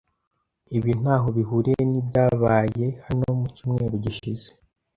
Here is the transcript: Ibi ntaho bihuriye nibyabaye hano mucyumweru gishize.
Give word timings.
Ibi 0.77 0.91
ntaho 1.01 1.27
bihuriye 1.37 1.81
nibyabaye 1.91 2.85
hano 3.05 3.25
mucyumweru 3.39 3.95
gishize. 4.05 4.47